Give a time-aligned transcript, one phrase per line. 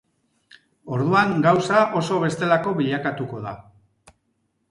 [0.95, 3.53] Orduan, gauza oso bestelako bilakatuko da.